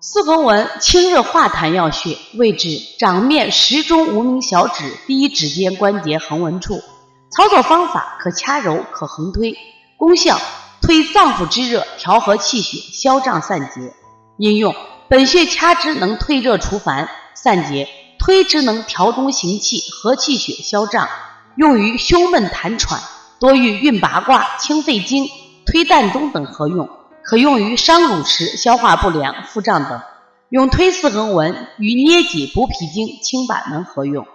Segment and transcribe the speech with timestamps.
[0.00, 6.80] 四横纹清热化痰要穴，位置掌面食中无名小指第一指尖关节横纹处。
[7.32, 9.58] 操作方法可掐揉，可横推。
[9.96, 10.40] 功效
[10.80, 13.92] 推脏腑之热，调和气血，消胀散结。
[14.36, 14.72] 应用
[15.08, 17.88] 本穴掐之能退热除烦、散结，
[18.20, 21.08] 推之能调中行气、和气血、消胀。
[21.56, 23.02] 用于胸闷痰喘，
[23.40, 25.28] 多与运八卦、清肺经、
[25.66, 26.88] 推膻中等合用。
[27.28, 30.00] 可用于伤乳时、消化不良、腹胀等。
[30.48, 34.26] 用推四横纹与捏脊补脾经、清板门合用。